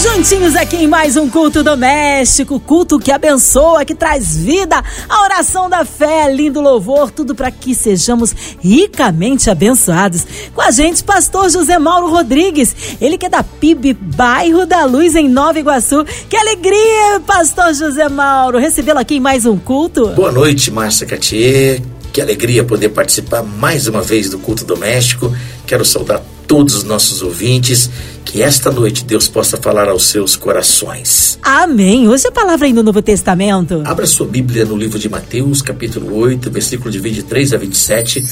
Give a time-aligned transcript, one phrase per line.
[0.00, 5.68] Juntinhos aqui em mais um culto doméstico, culto que abençoa, que traz vida, a oração
[5.68, 10.24] da fé, lindo louvor, tudo para que sejamos ricamente abençoados.
[10.54, 15.16] Com a gente, pastor José Mauro Rodrigues, ele que é da PIB, bairro da Luz,
[15.16, 16.04] em Nova Iguaçu.
[16.28, 20.10] Que alegria, pastor José Mauro, recebê-lo aqui em mais um culto.
[20.10, 21.82] Boa noite, Márcia Catier.
[22.12, 25.34] Que alegria poder participar mais uma vez do culto doméstico.
[25.66, 27.88] Quero saudar todos os nossos ouvintes.
[28.24, 31.38] Que esta noite Deus possa falar aos seus corações.
[31.42, 32.08] Amém.
[32.08, 33.82] Hoje a palavra aí no Novo Testamento.
[33.86, 38.24] Abra sua Bíblia no livro de Mateus, capítulo 8, versículo de 23 a 27.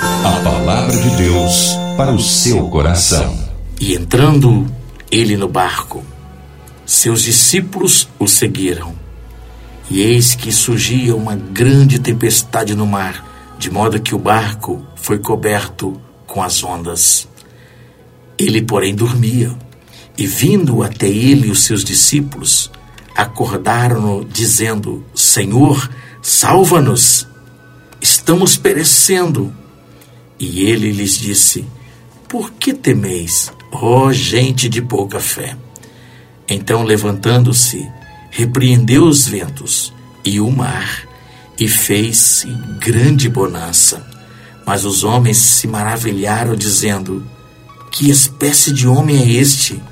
[0.00, 3.36] A palavra de Deus para o seu coração.
[3.80, 4.66] E entrando
[5.10, 6.04] ele no barco,
[6.84, 8.92] seus discípulos o seguiram.
[9.90, 15.18] E eis que surgia uma grande tempestade no mar, de modo que o barco foi
[15.18, 17.28] coberto com as ondas.
[18.38, 19.56] Ele, porém, dormia.
[20.16, 22.70] E vindo até ele os seus discípulos,
[23.14, 25.90] acordaram-no, dizendo: Senhor,
[26.22, 27.26] salva-nos,
[28.00, 29.52] estamos perecendo.
[30.38, 31.64] E ele lhes disse:
[32.28, 35.56] Por que temeis, ó gente de pouca fé?
[36.48, 37.86] Então, levantando-se,
[38.30, 39.92] repreendeu os ventos
[40.24, 41.06] e o mar,
[41.58, 42.46] e fez-se
[42.78, 44.06] grande bonança.
[44.64, 47.26] Mas os homens se maravilharam, dizendo:
[47.98, 49.82] que espécie de homem é este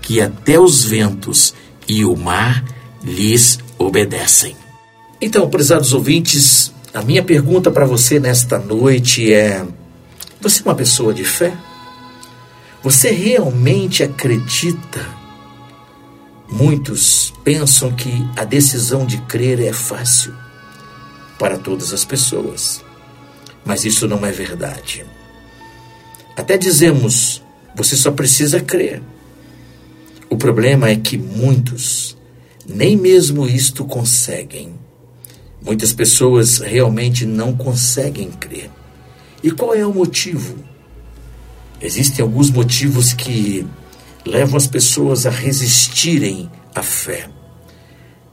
[0.00, 1.54] que até os ventos
[1.86, 2.64] e o mar
[3.04, 4.56] lhes obedecem?
[5.20, 9.64] Então, prezados ouvintes, a minha pergunta para você nesta noite é:
[10.40, 11.56] você é uma pessoa de fé?
[12.82, 15.06] Você realmente acredita?
[16.50, 20.34] Muitos pensam que a decisão de crer é fácil
[21.38, 22.84] para todas as pessoas,
[23.64, 25.06] mas isso não é verdade.
[26.36, 27.41] Até dizemos,
[27.74, 29.02] você só precisa crer.
[30.28, 32.16] O problema é que muitos
[32.66, 34.74] nem mesmo isto conseguem.
[35.60, 38.70] Muitas pessoas realmente não conseguem crer.
[39.42, 40.56] E qual é o motivo?
[41.80, 43.66] Existem alguns motivos que
[44.24, 47.28] levam as pessoas a resistirem à fé.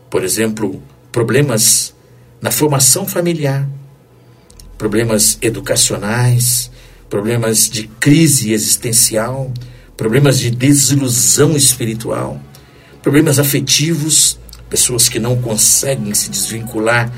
[0.10, 1.94] Por exemplo, problemas
[2.42, 3.68] na formação familiar,
[4.78, 6.72] problemas educacionais,
[7.10, 9.52] problemas de crise existencial,
[9.98, 12.40] problemas de desilusão espiritual,
[13.02, 14.40] problemas afetivos,
[14.70, 17.12] pessoas que não conseguem se desvincular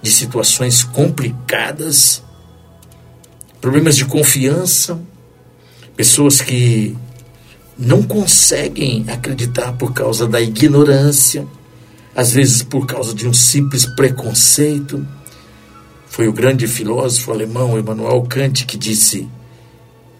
[0.00, 2.22] de situações complicadas,
[3.60, 5.00] problemas de confiança,
[5.96, 6.96] pessoas que
[7.78, 11.46] não conseguem acreditar por causa da ignorância,
[12.14, 15.06] às vezes por causa de um simples preconceito
[16.12, 19.26] foi o grande filósofo alemão Immanuel Kant que disse,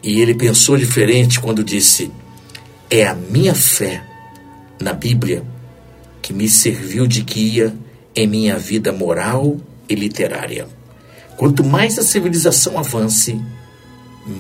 [0.03, 2.11] e ele pensou diferente quando disse:
[2.89, 4.03] É a minha fé
[4.81, 5.45] na Bíblia
[6.23, 7.77] que me serviu de guia
[8.17, 10.67] em minha vida moral e literária.
[11.37, 13.39] Quanto mais a civilização avance,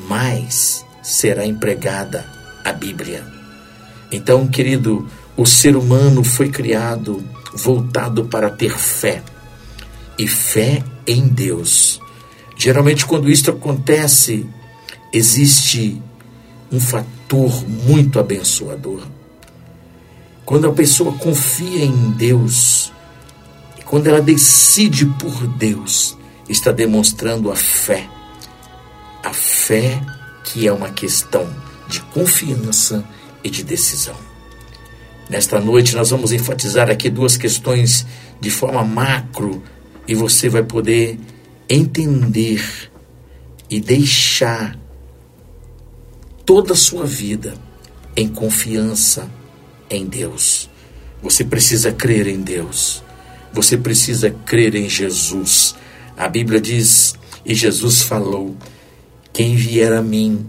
[0.08, 2.24] mais será empregada
[2.64, 3.26] a Bíblia.
[4.10, 9.22] Então, querido, o ser humano foi criado voltado para ter fé.
[10.18, 12.00] E fé em Deus.
[12.56, 14.46] Geralmente, quando isso acontece,
[15.12, 16.00] existe
[16.70, 19.06] um fator muito abençoador.
[20.44, 22.92] Quando a pessoa confia em Deus,
[23.84, 26.16] quando ela decide por Deus,
[26.48, 28.08] está demonstrando a fé.
[29.22, 30.00] A fé
[30.44, 31.48] que é uma questão
[31.88, 33.04] de confiança
[33.44, 34.16] e de decisão.
[35.28, 38.06] Nesta noite, nós vamos enfatizar aqui duas questões
[38.40, 39.62] de forma macro
[40.06, 41.18] e você vai poder
[41.68, 42.90] entender
[43.70, 44.78] e deixar
[46.44, 47.54] toda a sua vida
[48.16, 49.30] em confiança
[49.88, 50.68] em Deus.
[51.22, 53.02] Você precisa crer em Deus.
[53.52, 55.74] Você precisa crer em Jesus.
[56.16, 57.14] A Bíblia diz,
[57.44, 58.56] e Jesus falou:
[59.32, 60.46] Quem vier a mim,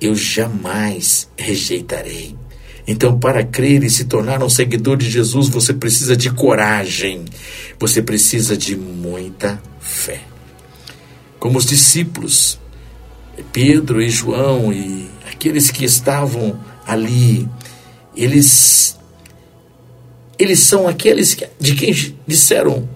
[0.00, 2.36] eu jamais rejeitarei.
[2.90, 7.26] Então, para crer e se tornar um seguidor de Jesus, você precisa de coragem,
[7.78, 10.22] você precisa de muita fé.
[11.38, 12.58] Como os discípulos,
[13.52, 17.46] Pedro e João e aqueles que estavam ali,
[18.16, 18.98] eles
[20.38, 21.94] eles são aqueles de quem
[22.26, 22.88] disseram: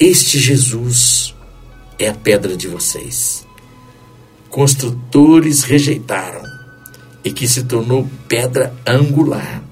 [0.00, 1.32] Este Jesus
[1.96, 3.46] é a pedra de vocês.
[4.50, 6.42] Construtores rejeitaram,
[7.24, 9.62] e que se tornou pedra angular.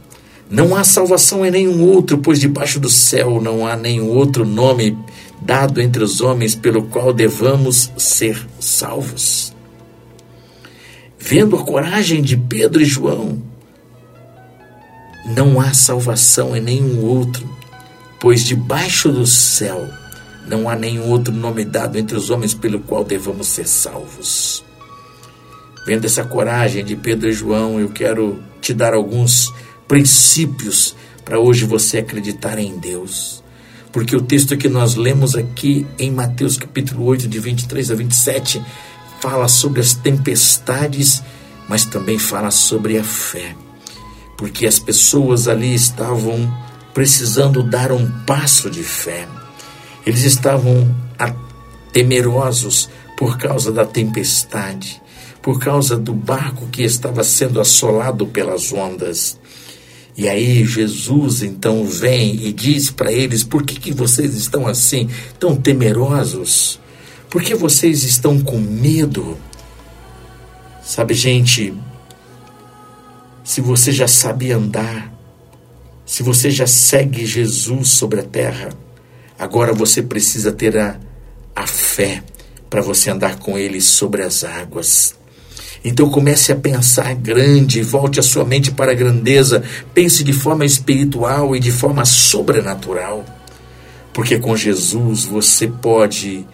[0.48, 4.98] Não há salvação em nenhum outro, pois debaixo do céu não há nenhum outro nome
[5.40, 9.54] dado entre os homens pelo qual devamos ser salvos.
[11.18, 13.40] Vendo a coragem de Pedro e João,
[15.24, 17.48] não há salvação em nenhum outro,
[18.18, 19.88] pois debaixo do céu
[20.46, 24.64] não há nenhum outro nome dado entre os homens pelo qual devamos ser salvos.
[25.86, 29.52] Vendo essa coragem de Pedro e João, eu quero te dar alguns
[29.88, 30.94] princípios
[31.24, 33.42] para hoje você acreditar em Deus.
[33.92, 38.62] Porque o texto que nós lemos aqui em Mateus capítulo 8, de 23 a 27,
[39.20, 41.22] fala sobre as tempestades,
[41.68, 43.54] mas também fala sobre a fé.
[44.36, 46.52] Porque as pessoas ali estavam
[46.94, 49.26] precisando dar um passo de fé.
[50.06, 50.94] Eles estavam
[51.92, 54.99] temerosos por causa da tempestade,
[55.42, 59.38] por causa do barco que estava sendo assolado pelas ondas.
[60.16, 65.08] E aí Jesus então vem e diz para eles: por que, que vocês estão assim,
[65.38, 66.80] tão temerosos?
[67.30, 69.38] Por que vocês estão com medo?
[70.82, 71.72] Sabe, gente,
[73.44, 75.12] se você já sabe andar,
[76.04, 78.70] se você já segue Jesus sobre a terra,
[79.38, 80.98] agora você precisa ter a,
[81.54, 82.24] a fé
[82.68, 85.19] para você andar com Ele sobre as águas.
[85.84, 89.62] Então comece a pensar grande, volte a sua mente para a grandeza,
[89.94, 93.24] pense de forma espiritual e de forma sobrenatural.
[94.12, 96.46] Porque com Jesus você pode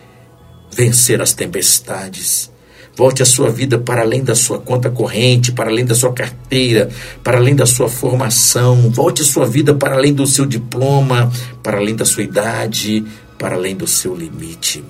[0.71, 2.51] vencer as tempestades.
[2.95, 6.89] Volte a sua vida para além da sua conta corrente, para além da sua carteira,
[7.23, 8.91] para além da sua formação.
[8.91, 11.31] Volte a sua vida para além do seu diploma,
[11.63, 13.05] para além da sua idade,
[13.39, 14.83] para além do seu limite.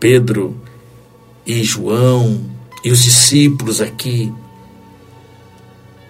[0.00, 0.56] Pedro
[1.46, 2.40] e João
[2.84, 4.32] e os discípulos aqui,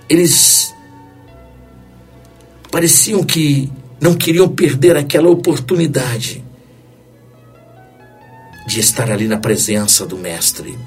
[0.09, 0.75] eles
[2.71, 3.71] pareciam que
[4.01, 6.43] não queriam perder aquela oportunidade
[8.67, 10.79] de estar ali na presença do Mestre,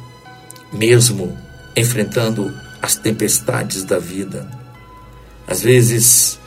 [0.74, 1.38] mesmo
[1.76, 4.50] enfrentando as tempestades da vida.
[5.48, 6.40] Às vezes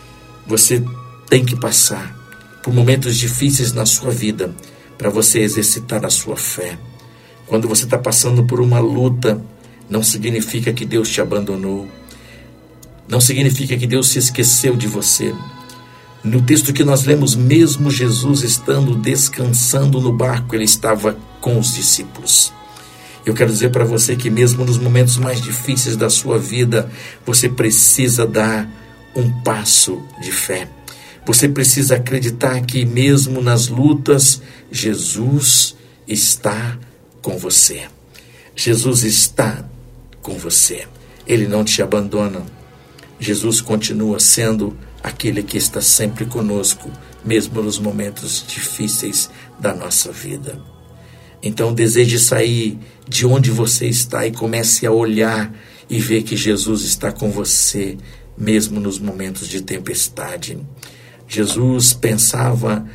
[0.46, 0.82] você
[1.28, 2.16] tem que passar
[2.62, 4.54] por momentos difíceis na sua vida
[4.96, 6.78] para você exercitar a sua fé.
[7.48, 9.40] Quando você está passando por uma luta,
[9.88, 11.88] não significa que Deus te abandonou.
[13.08, 15.34] Não significa que Deus se esqueceu de você.
[16.22, 21.72] No texto que nós lemos, mesmo Jesus estando descansando no barco, ele estava com os
[21.72, 22.52] discípulos.
[23.24, 26.90] Eu quero dizer para você que, mesmo nos momentos mais difíceis da sua vida,
[27.24, 28.68] você precisa dar
[29.16, 30.68] um passo de fé.
[31.24, 36.78] Você precisa acreditar que, mesmo nas lutas, Jesus está
[37.28, 37.82] com você.
[38.56, 39.62] Jesus está
[40.22, 40.88] com você.
[41.26, 42.40] Ele não te abandona.
[43.20, 46.90] Jesus continua sendo aquele que está sempre conosco,
[47.22, 49.28] mesmo nos momentos difíceis
[49.60, 50.58] da nossa vida.
[51.42, 55.54] Então deseje sair de onde você está e comece a olhar
[55.90, 57.98] e ver que Jesus está com você,
[58.38, 60.58] mesmo nos momentos de tempestade.
[61.28, 62.88] Jesus pensava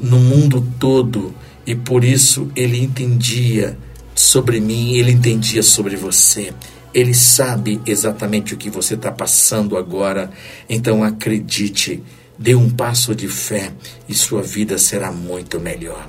[0.00, 1.32] no mundo todo
[1.66, 3.76] e por isso ele entendia
[4.14, 6.52] sobre mim, ele entendia sobre você.
[6.94, 10.30] Ele sabe exatamente o que você está passando agora.
[10.68, 12.02] Então acredite,
[12.38, 13.72] dê um passo de fé
[14.08, 16.08] e sua vida será muito melhor.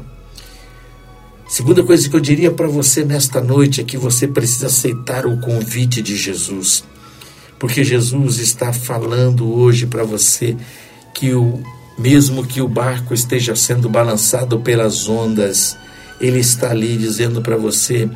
[1.50, 5.40] Segunda coisa que eu diria para você nesta noite é que você precisa aceitar o
[5.40, 6.84] convite de Jesus.
[7.58, 10.56] Porque Jesus está falando hoje para você
[11.14, 11.64] que o
[11.98, 15.78] mesmo que o barco esteja sendo balançado pelas ondas,
[16.20, 18.10] ele está ali dizendo para você: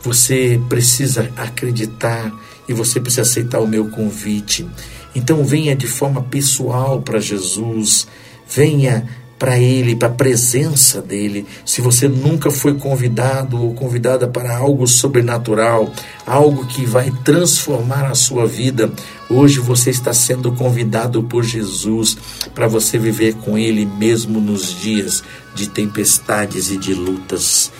[0.00, 2.32] você precisa acreditar
[2.68, 4.68] e você precisa aceitar o meu convite.
[5.14, 8.08] Então venha de forma pessoal para Jesus,
[8.48, 9.06] venha
[9.42, 11.44] para Ele, para a presença dEle.
[11.66, 15.92] Se você nunca foi convidado ou convidada para algo sobrenatural,
[16.24, 18.92] algo que vai transformar a sua vida,
[19.28, 22.16] hoje você está sendo convidado por Jesus
[22.54, 25.24] para você viver com Ele mesmo nos dias
[25.56, 27.72] de tempestades e de lutas.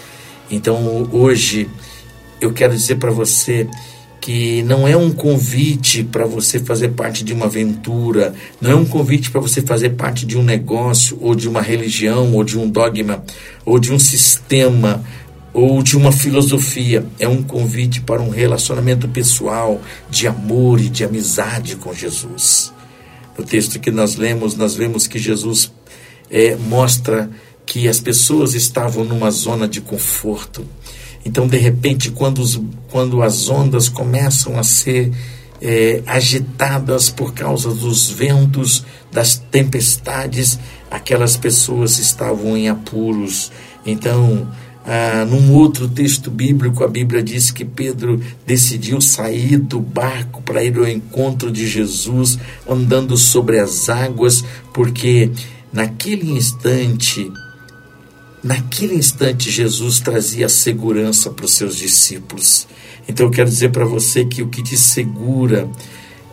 [0.50, 1.70] Então hoje
[2.40, 3.68] eu quero dizer para você
[4.22, 8.84] que não é um convite para você fazer parte de uma aventura, não é um
[8.84, 12.70] convite para você fazer parte de um negócio, ou de uma religião, ou de um
[12.70, 13.24] dogma,
[13.66, 15.04] ou de um sistema,
[15.52, 17.04] ou de uma filosofia.
[17.18, 22.72] É um convite para um relacionamento pessoal, de amor e de amizade com Jesus.
[23.36, 25.72] No texto que nós lemos, nós vemos que Jesus
[26.30, 27.28] é, mostra
[27.66, 30.64] que as pessoas estavam numa zona de conforto
[31.24, 32.60] então, de repente, quando, os,
[32.90, 35.12] quando as ondas começam a ser
[35.60, 40.58] é, agitadas por causa dos ventos, das tempestades,
[40.90, 43.52] aquelas pessoas estavam em apuros.
[43.86, 44.48] Então,
[44.84, 50.64] ah, num outro texto bíblico, a Bíblia diz que Pedro decidiu sair do barco para
[50.64, 52.38] ir ao encontro de Jesus,
[52.68, 55.30] andando sobre as águas, porque
[55.72, 57.30] naquele instante,
[58.42, 62.66] naquele instante, Jesus trazia segurança para os seus discípulos.
[63.08, 65.68] Então eu quero dizer para você que o que te segura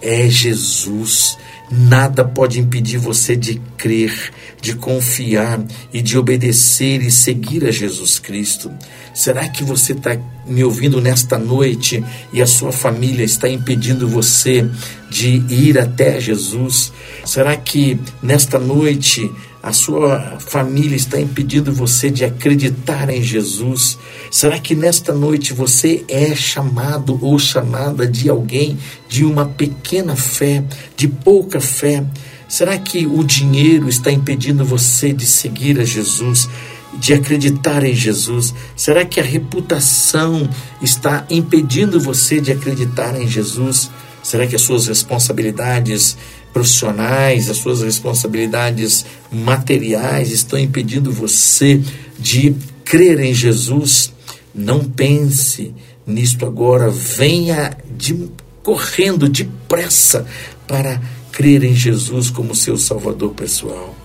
[0.01, 1.37] é Jesus.
[1.71, 5.63] Nada pode impedir você de crer, de confiar
[5.93, 8.71] e de obedecer e seguir a Jesus Cristo.
[9.13, 14.67] Será que você está me ouvindo nesta noite e a sua família está impedindo você
[15.11, 16.91] de ir até Jesus?
[17.23, 19.29] Será que nesta noite
[19.69, 23.99] a sua família está impedindo você de acreditar em Jesus?
[24.31, 30.63] Será que nesta noite você é chamado ou chamada de alguém de uma pequena fé,
[30.97, 32.03] de pouca fé?
[32.47, 36.49] Será que o dinheiro está impedindo você de seguir a Jesus?
[36.91, 38.51] de acreditar em Jesus?
[38.75, 40.49] Será que a reputação
[40.81, 43.91] está impedindo você de acreditar em Jesus?
[44.23, 46.17] Será que as suas responsabilidades
[46.53, 51.81] profissionais, as suas responsabilidades materiais estão impedindo você
[52.17, 54.11] de crer em Jesus,
[54.53, 55.73] não pense
[56.05, 58.29] nisto agora, venha de,
[58.63, 60.25] correndo depressa
[60.67, 60.99] para
[61.31, 63.95] crer em Jesus como seu Salvador pessoal,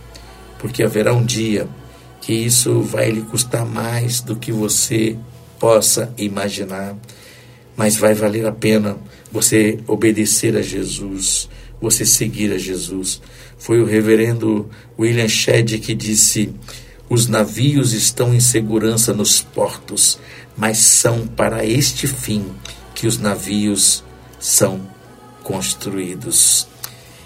[0.58, 1.66] porque haverá um dia
[2.20, 5.16] que isso vai lhe custar mais do que você
[5.58, 6.94] possa imaginar,
[7.76, 8.96] mas vai valer a pena
[9.32, 11.48] você obedecer a Jesus
[11.84, 13.20] você seguir a Jesus.
[13.58, 16.50] Foi o reverendo William Shedd que disse:
[17.10, 20.18] os navios estão em segurança nos portos,
[20.56, 22.46] mas são para este fim
[22.94, 24.02] que os navios
[24.40, 24.80] são
[25.42, 26.66] construídos.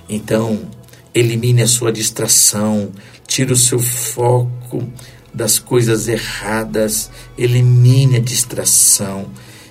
[0.09, 0.69] Então,
[1.15, 2.91] elimine a sua distração,
[3.27, 4.89] tire o seu foco
[5.33, 9.31] das coisas erradas, elimine a distração.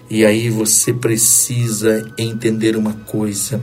[0.10, 3.62] E aí você precisa entender uma coisa: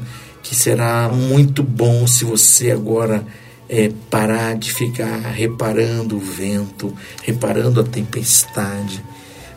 [0.54, 3.26] que será muito bom se você agora
[3.68, 6.94] é, parar de ficar reparando o vento,
[7.24, 9.04] reparando a tempestade.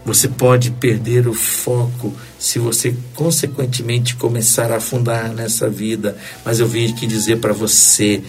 [0.04, 6.18] Você pode perder o foco se você, consequentemente, começar a afundar nessa vida.
[6.44, 8.24] Mas eu vim aqui dizer para você: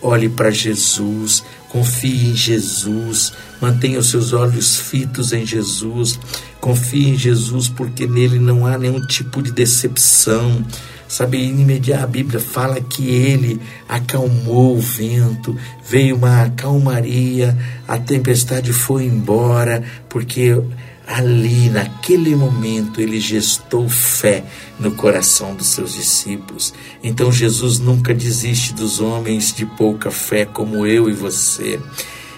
[0.00, 6.20] olhe para Jesus, confie em Jesus, mantenha os seus olhos fitos em Jesus,
[6.60, 10.64] confie em Jesus, porque nele não há nenhum tipo de decepção
[11.12, 15.54] Sabe, imediato a Bíblia fala que ele acalmou o vento,
[15.86, 17.54] veio uma calmaria,
[17.86, 20.58] a tempestade foi embora, porque
[21.06, 24.42] ali, naquele momento, ele gestou fé
[24.80, 26.72] no coração dos seus discípulos.
[27.02, 31.78] Então Jesus nunca desiste dos homens de pouca fé, como eu e você.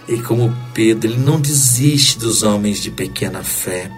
[0.08, 3.88] E como Pedro, ele não desiste dos homens de pequena fé.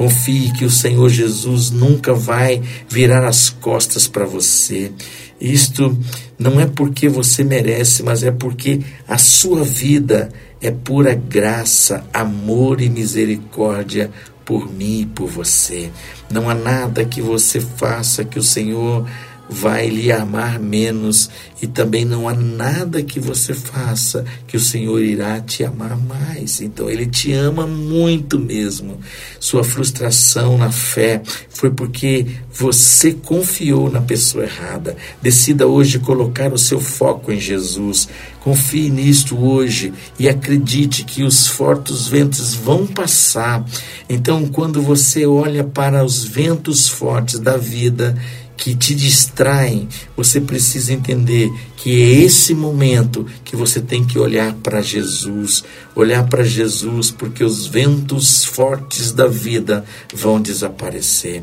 [0.00, 4.90] Confie que o Senhor Jesus nunca vai virar as costas para você.
[5.38, 5.94] Isto
[6.38, 12.80] não é porque você merece, mas é porque a sua vida é pura graça, amor
[12.80, 14.10] e misericórdia
[14.42, 15.90] por mim e por você.
[16.30, 19.06] Não há nada que você faça que o Senhor
[19.50, 21.28] vai lhe amar menos
[21.60, 26.60] e também não há nada que você faça que o Senhor irá te amar mais.
[26.60, 28.98] Então ele te ama muito mesmo.
[29.38, 34.96] Sua frustração na fé foi porque você confiou na pessoa errada.
[35.20, 38.08] Decida hoje colocar o seu foco em Jesus.
[38.40, 43.64] Confie nisto hoje e acredite que os fortes ventos vão passar.
[44.08, 48.16] Então, quando você olha para os ventos fortes da vida,
[48.60, 54.52] que te distraem, você precisa entender que é esse momento que você tem que olhar
[54.62, 55.64] para Jesus,
[55.96, 59.82] olhar para Jesus, porque os ventos fortes da vida
[60.14, 61.42] vão desaparecer.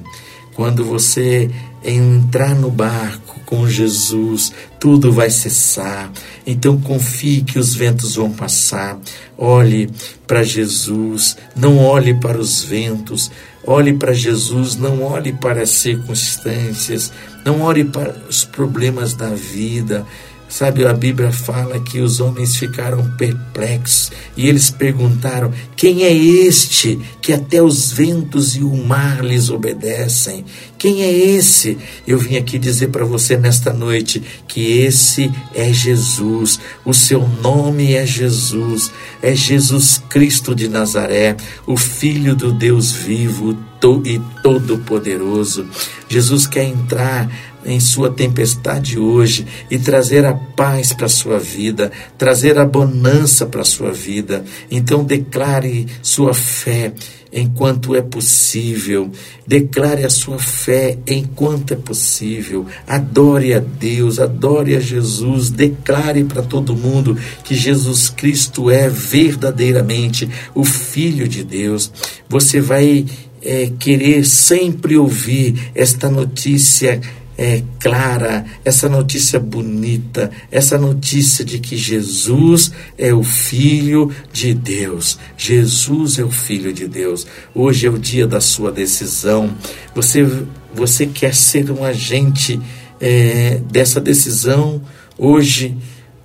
[0.57, 1.51] Quando você
[1.83, 6.11] entrar no barco com Jesus, tudo vai cessar.
[6.47, 8.97] Então confie que os ventos vão passar.
[9.37, 9.87] Olhe
[10.25, 13.29] para Jesus, não olhe para os ventos.
[13.63, 17.11] Olhe para Jesus, não olhe para as circunstâncias,
[17.45, 20.07] não olhe para os problemas da vida.
[20.49, 26.99] Sabe, a Bíblia fala que os homens ficaram perplexos e eles perguntaram: quem é este
[27.21, 30.45] que até os ventos e o mar lhes obedecem?
[30.77, 31.77] Quem é esse?
[32.07, 37.93] Eu vim aqui dizer para você nesta noite que esse é Jesus, o seu nome
[37.93, 41.35] é Jesus, é Jesus Cristo de Nazaré,
[41.65, 43.57] o Filho do Deus vivo
[44.05, 45.67] e todo-poderoso.
[46.09, 47.29] Jesus quer entrar
[47.67, 53.45] em sua tempestade hoje e trazer a paz para a sua vida, trazer a bonança
[53.45, 54.43] para a sua vida.
[54.71, 56.93] Então declare sua fé
[57.31, 59.11] enquanto é possível.
[59.45, 62.65] Declare a sua fé enquanto é possível.
[62.87, 65.49] Adore a Deus, adore a Jesus.
[65.49, 71.91] Declare para todo mundo que Jesus Cristo é verdadeiramente o Filho de Deus.
[72.29, 73.05] Você vai
[73.41, 76.99] é, querer sempre ouvir esta notícia
[77.37, 85.19] é, clara, essa notícia bonita, essa notícia de que Jesus é o Filho de Deus.
[85.37, 87.27] Jesus é o Filho de Deus.
[87.53, 89.55] Hoje é o dia da sua decisão.
[89.93, 90.27] Você,
[90.73, 92.59] você quer ser um agente
[92.99, 94.81] é, dessa decisão
[95.17, 95.77] hoje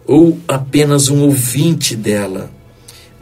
[0.06, 2.50] ou apenas um ouvinte dela?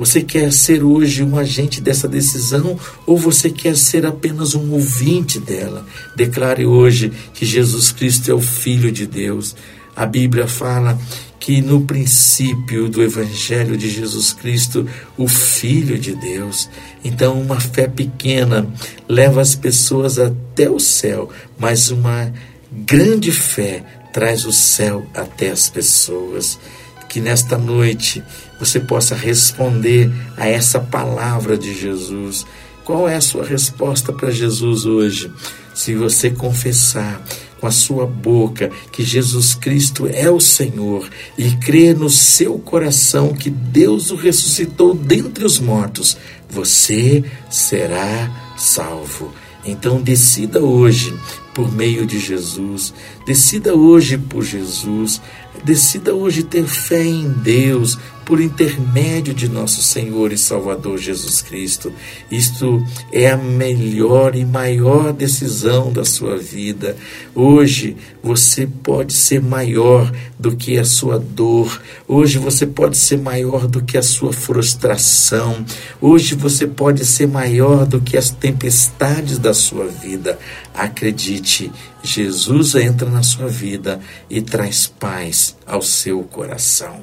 [0.01, 5.39] Você quer ser hoje um agente dessa decisão ou você quer ser apenas um ouvinte
[5.39, 5.87] dela?
[6.17, 9.55] Declare hoje que Jesus Cristo é o Filho de Deus.
[9.95, 10.99] A Bíblia fala
[11.39, 14.89] que no princípio do Evangelho de Jesus Cristo,
[15.19, 16.71] o Filho de Deus.
[17.05, 18.67] Então, uma fé pequena
[19.07, 21.29] leva as pessoas até o céu,
[21.59, 22.33] mas uma
[22.73, 26.59] grande fé traz o céu até as pessoas.
[27.07, 28.23] Que nesta noite
[28.61, 32.47] você possa responder a essa palavra de Jesus.
[32.85, 35.33] Qual é a sua resposta para Jesus hoje?
[35.75, 37.25] Se você confessar
[37.61, 43.33] com a sua boca que Jesus Cristo é o Senhor e crer no seu coração
[43.35, 46.17] que Deus o ressuscitou dentre os mortos,
[46.49, 49.33] você será salvo.
[49.65, 51.15] Então decida hoje
[51.55, 52.95] por meio de Jesus,
[53.27, 55.21] decida hoje por Jesus,
[55.63, 61.93] decida hoje ter fé em Deus, por intermédio de nosso Senhor e Salvador Jesus Cristo.
[62.31, 66.97] Isto é a melhor e maior decisão da sua vida.
[67.35, 71.81] Hoje você pode ser maior do que a sua dor.
[72.07, 75.65] Hoje você pode ser maior do que a sua frustração.
[76.01, 80.39] Hoje você pode ser maior do que as tempestades da sua vida.
[80.75, 81.71] Acredite,
[82.03, 87.01] Jesus entra na sua vida e traz paz ao seu coração.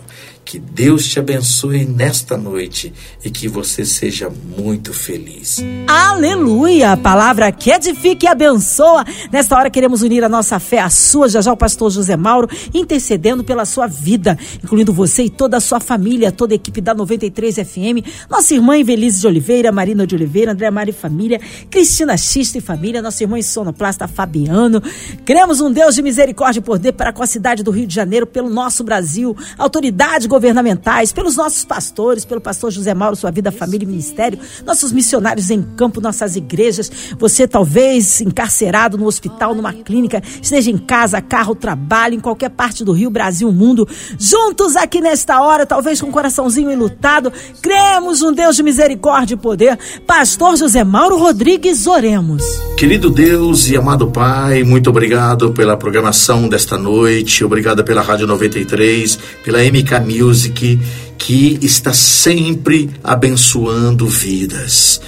[0.48, 5.62] Que Deus te abençoe nesta noite e que você seja muito feliz.
[5.86, 6.94] Aleluia!
[6.94, 9.04] A palavra que edifica e abençoa.
[9.30, 12.48] Nesta hora queremos unir a nossa fé à sua, já já o pastor José Mauro,
[12.74, 16.94] intercedendo pela sua vida, incluindo você e toda a sua família, toda a equipe da
[16.94, 22.58] 93 FM, nossa irmã Evelise de Oliveira, Marina de Oliveira, André Mari Família, Cristina Xista
[22.58, 24.82] e Família, nossa irmã sonoplasta Fabiano.
[25.26, 28.26] Queremos um Deus de misericórdia e poder para com a cidade do Rio de Janeiro,
[28.26, 33.86] pelo nosso Brasil, autoridade governamentais, pelos nossos pastores, pelo pastor José Mauro, sua vida, família
[33.86, 36.92] e ministério, nossos missionários em campo, nossas igrejas.
[37.18, 42.84] Você talvez encarcerado no hospital, numa clínica, esteja em casa, carro, trabalho, em qualquer parte
[42.84, 43.88] do Rio, Brasil, mundo.
[44.20, 49.38] Juntos aqui nesta hora, talvez com um coraçãozinho enlutado, cremos um Deus de misericórdia e
[49.38, 49.80] poder.
[50.06, 52.44] Pastor José Mauro Rodrigues, oremos.
[52.78, 59.18] Querido Deus e amado Pai, muito obrigado pela programação desta noite, obrigado pela Rádio 93,
[59.44, 60.78] pela MK Music,
[61.18, 65.00] que está sempre abençoando vidas.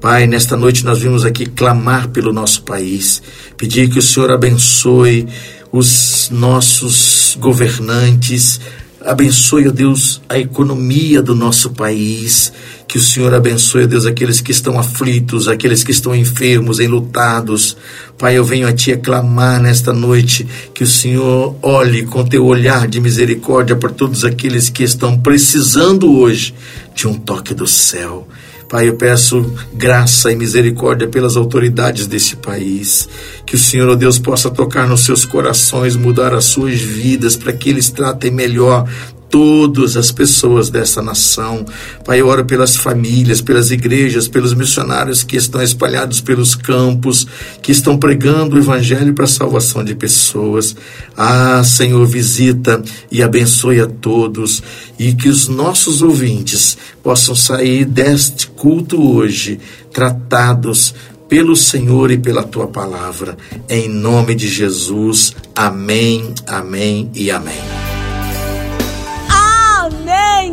[0.00, 3.22] Pai, nesta noite nós vimos aqui clamar pelo nosso país,
[3.58, 5.28] pedir que o Senhor abençoe
[5.70, 8.60] os nossos governantes,
[9.04, 12.52] abençoe, ó Deus, a economia do nosso país,
[12.86, 17.76] que o Senhor abençoe, ó Deus, aqueles que estão aflitos, aqueles que estão enfermos, enlutados.
[18.18, 22.86] Pai, eu venho a Ti aclamar nesta noite que o Senhor olhe com Teu olhar
[22.86, 26.54] de misericórdia para todos aqueles que estão precisando hoje
[26.94, 28.28] de um toque do céu.
[28.72, 33.06] Pai, eu peço graça e misericórdia pelas autoridades desse país.
[33.44, 37.52] Que o Senhor, ó Deus, possa tocar nos seus corações, mudar as suas vidas, para
[37.52, 38.88] que eles tratem melhor
[39.32, 41.64] todas as pessoas dessa nação.
[42.04, 47.26] Pai, eu oro pelas famílias, pelas igrejas, pelos missionários que estão espalhados pelos campos,
[47.62, 50.76] que estão pregando o evangelho para a salvação de pessoas.
[51.16, 54.62] Ah, Senhor, visita e abençoe a todos
[54.98, 59.58] e que os nossos ouvintes possam sair deste culto hoje
[59.90, 60.94] tratados
[61.26, 63.38] pelo Senhor e pela tua palavra.
[63.66, 65.34] Em nome de Jesus.
[65.56, 67.91] Amém, amém e amém.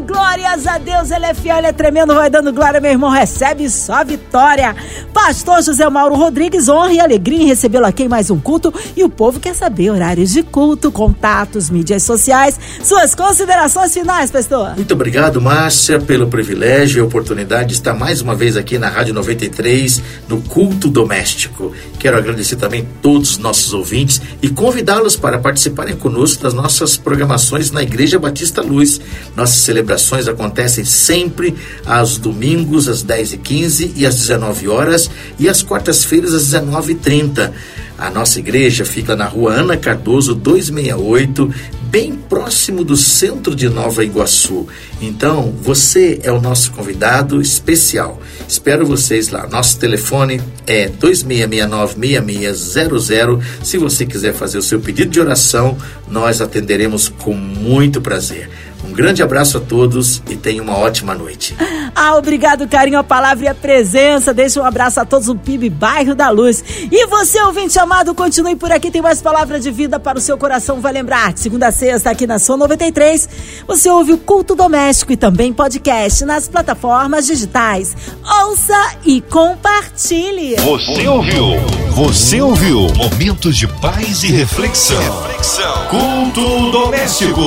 [0.10, 3.70] Glórias a Deus, ele é fiel, ele é tremendo, vai dando glória, meu irmão, recebe
[3.70, 4.76] só vitória.
[5.14, 8.74] Pastor José Mauro Rodrigues, honra e alegria em recebê-lo aqui em mais um culto.
[8.98, 14.76] E o povo quer saber horários de culto, contatos, mídias sociais, suas considerações finais, pastor.
[14.76, 19.14] Muito obrigado, Márcia, pelo privilégio e oportunidade de estar mais uma vez aqui na Rádio
[19.14, 21.72] 93, no Culto Doméstico.
[22.00, 27.70] Quero agradecer também todos os nossos ouvintes e convidá-los para participarem conosco das nossas programações
[27.70, 29.00] na Igreja Batista Luz.
[29.36, 29.60] Nossas
[30.00, 36.54] celebrações acontecem sempre aos domingos, às 10h15 e às 19 horas e às quartas-feiras, às
[36.54, 37.52] 19h30.
[37.98, 41.54] A nossa igreja fica na rua Ana Cardoso 268,
[41.92, 44.66] bem próximo do centro de Nova Iguaçu.
[45.02, 48.22] Então, você é o nosso convidado especial.
[48.48, 49.46] Espero vocês lá.
[49.48, 53.42] Nosso telefone é 2669-6600.
[53.62, 58.50] Se você quiser fazer o seu pedido de oração, nós atenderemos com muito prazer.
[58.84, 61.56] Um grande abraço a todos e tenham uma ótima noite.
[61.96, 64.34] Ah, obrigado, carinho, a palavra e a presença.
[64.34, 66.64] Deixa um abraço a todos o PIB Bairro da Luz.
[66.90, 70.38] E você, ouvinte amado, continue por aqui, tem mais palavra de vida para o seu
[70.38, 70.80] coração.
[70.80, 73.28] Vai lembrar, de segunda a sexta, aqui na sua 93,
[73.68, 77.98] você ouve o Culto Doméstico e também podcast nas plataformas digitais.
[78.44, 80.56] Ouça e compartilhe.
[80.56, 81.44] Você ouviu?
[81.92, 82.88] Você ouviu?
[82.96, 85.02] Momentos de paz e reflexão.
[85.24, 85.88] reflexão.
[85.90, 87.42] Culto doméstico.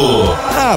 [0.59, 0.77] A